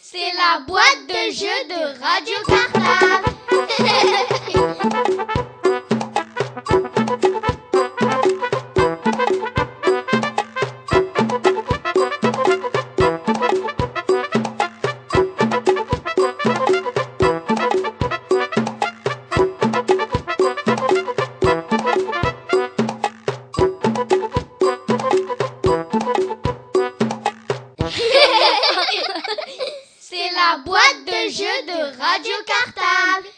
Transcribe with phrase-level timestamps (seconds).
[0.00, 3.28] C'est la boîte de jeu de Radio Cartable.
[30.38, 33.28] la boîte de jeu de Radio Cartable.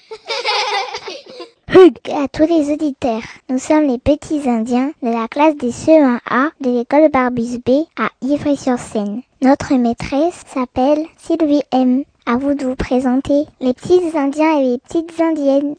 [1.75, 3.23] Hug à tous les auditeurs.
[3.49, 8.11] Nous sommes les petits Indiens de la classe des CE1A de l'école Barbus B à
[8.21, 9.23] Ivry-sur-Seine.
[9.41, 12.05] Notre maîtresse s'appelle Sylvie M.
[12.27, 15.77] À vous de vous présenter les petits Indiens et les petites Indiennes.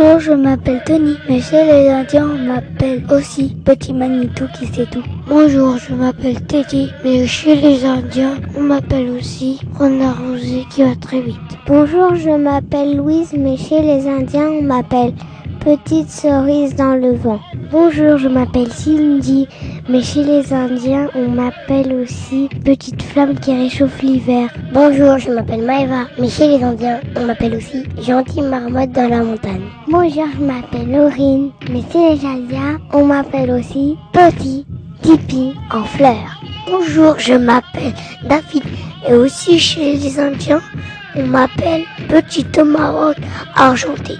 [0.00, 4.86] Bonjour, je m'appelle Tony, mais chez les Indiens, on m'appelle aussi Petit Manitou qui sait
[4.86, 5.02] tout.
[5.26, 10.94] Bonjour, je m'appelle Teddy, mais chez les Indiens, on m'appelle aussi Renard Rosé qui va
[10.94, 11.36] très vite.
[11.66, 15.14] Bonjour, je m'appelle Louise, mais chez les Indiens, on m'appelle
[15.64, 17.40] Petite cerise dans le vent.
[17.70, 19.46] Bonjour, je m'appelle Cindy,
[19.90, 24.48] mais chez les Indiens, on m'appelle aussi Petite flamme qui réchauffe l'hiver.
[24.72, 29.22] Bonjour, je m'appelle Maëva, mais chez les Indiens, on m'appelle aussi Gentille Marmotte dans la
[29.22, 29.66] montagne.
[29.86, 34.64] Bonjour, je m'appelle Laurine, mais chez les Indiens, on m'appelle aussi Petit
[35.02, 36.40] Tipi en fleurs.
[36.70, 37.92] Bonjour, je m'appelle
[38.24, 38.62] David,
[39.06, 40.62] et aussi chez les Indiens,
[41.16, 43.18] on m'appelle Petit Tomahawk
[43.54, 44.14] argenté.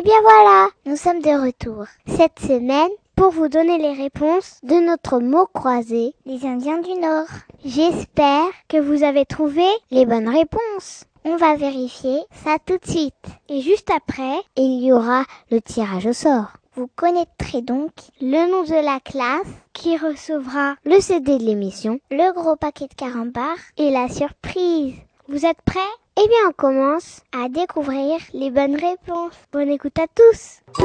[0.00, 1.84] Et bien voilà, nous sommes de retour.
[2.06, 7.26] Cette semaine, pour vous donner les réponses de notre mot croisé, les Indiens du Nord.
[7.66, 11.04] J'espère que vous avez trouvé les bonnes réponses.
[11.26, 13.12] On va vérifier ça tout de suite.
[13.50, 16.54] Et juste après, il y aura le tirage au sort.
[16.76, 17.90] Vous connaîtrez donc
[18.22, 22.94] le nom de la classe qui recevra le CD de l'émission, le gros paquet de
[22.94, 24.94] carambars et la surprise.
[25.28, 25.80] Vous êtes prêts?
[26.16, 29.34] Eh bien, on commence à découvrir les bonnes réponses.
[29.52, 30.60] Bonne écoute à tous.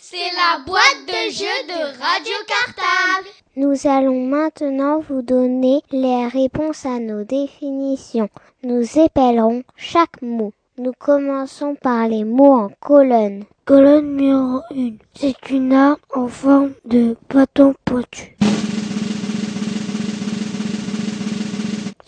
[0.00, 3.28] C'est la boîte de jeu de Radio Cartable.
[3.56, 8.28] Nous allons maintenant vous donner les réponses à nos définitions.
[8.64, 10.52] Nous épellerons chaque mot.
[10.78, 13.44] Nous commençons par les mots en colonne.
[13.64, 14.94] Colonne numéro 1.
[15.14, 18.36] C'est une arme en forme de bâton pointu.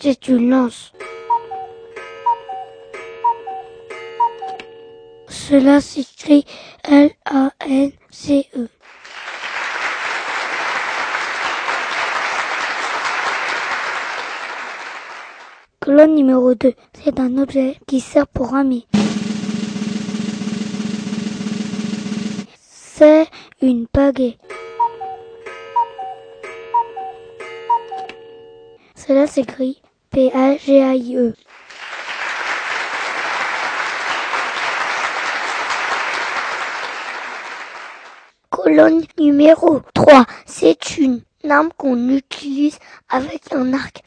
[0.05, 0.91] C'est une lance.
[5.29, 6.43] Cela s'écrit
[6.83, 8.67] L-A-N-C-E.
[15.79, 16.73] Colonne numéro 2.
[17.01, 18.85] C'est un objet qui sert pour ramer.
[22.59, 23.27] C'est
[23.61, 24.37] une pagaie.
[28.97, 29.81] Cela s'écrit
[30.13, 31.33] P-A-G-A-I-E.
[38.51, 40.25] Colonne numéro 3.
[40.45, 42.77] C'est une arme qu'on utilise
[43.09, 44.03] avec un arc.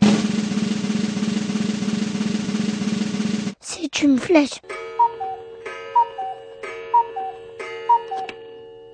[3.58, 4.60] C'est une flèche.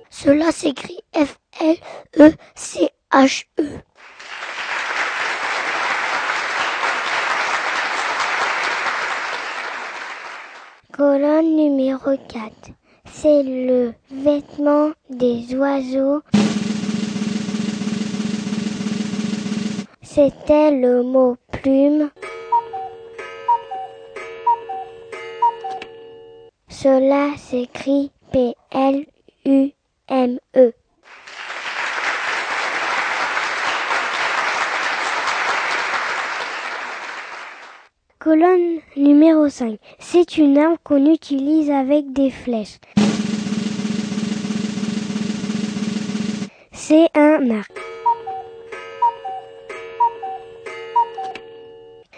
[0.09, 1.83] Cela s'écrit F-L-E-C-H-E.
[10.95, 12.69] Colonne numéro 4.
[13.11, 16.21] C'est le vêtement des oiseaux.
[20.03, 22.11] C'était le mot plume.
[26.69, 29.13] Cela s'écrit P-L-U-M-E.
[38.23, 39.77] Colonne numéro 5.
[39.99, 42.79] C'est une arme qu'on utilise avec des flèches.
[46.71, 47.73] C'est un arc.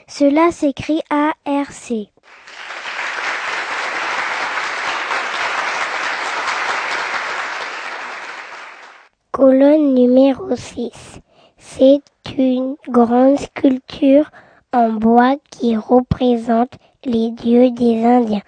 [0.07, 2.09] Cela s'écrit A-R-C.
[9.31, 10.91] Colonne numéro 6.
[11.57, 12.03] C'est
[12.37, 14.29] une grande sculpture
[14.75, 16.73] en bois qui représente
[17.05, 18.41] les dieux des Indiens.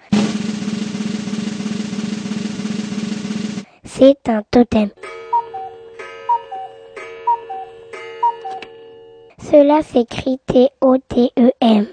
[3.82, 4.90] C'est un totem.
[9.40, 11.86] Cela s'écrit T-O-T-E-M.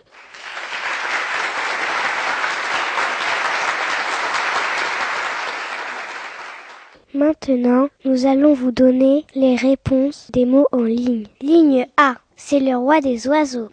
[7.13, 11.27] Maintenant, nous allons vous donner les réponses des mots en ligne.
[11.39, 13.69] Ligne A, c'est le roi des oiseaux.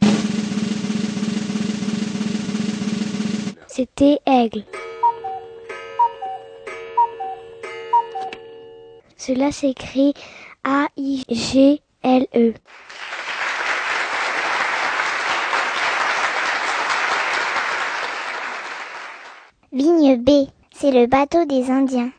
[3.75, 4.65] C'était aigle.
[9.17, 10.13] Cela s'écrit
[10.63, 12.53] A-I-G-L-E.
[19.73, 20.31] Ligne B,
[20.75, 22.11] c'est le bateau des Indiens.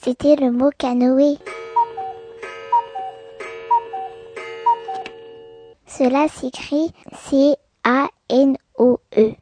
[0.00, 1.36] C'était le mot canoë.
[5.88, 6.92] Cela s'écrit
[7.84, 9.34] C-A-N-O-E.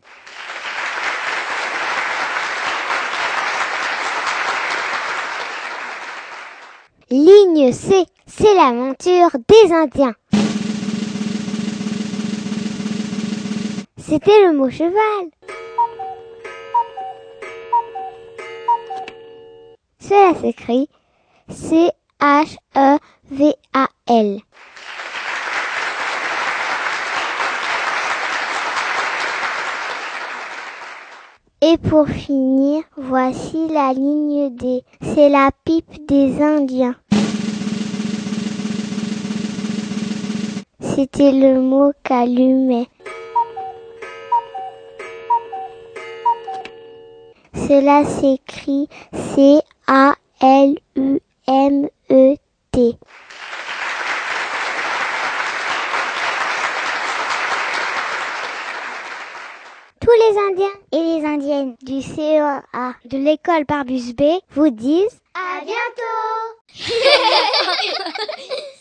[7.10, 10.14] Ligne C, c'est la monture des Indiens.
[13.98, 15.30] C'était le mot cheval.
[20.00, 20.88] Cela s'écrit
[21.50, 21.90] C-H-E-V-A-L.
[31.62, 34.82] Et pour finir, voici la ligne D.
[35.02, 36.96] C'est la pipe des Indiens.
[40.80, 42.86] C'était le mot calumet.
[47.52, 50.10] Cela s'écrit C-A-L-U-M-E-T.
[60.00, 60.59] Tous les Indiens
[60.92, 62.62] et les Indiennes du CEA
[63.04, 66.58] de l'école Barbus B vous disent À bientôt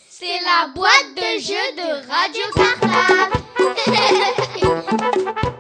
[0.10, 3.40] C'est la boîte de jeux de Radio Cartable.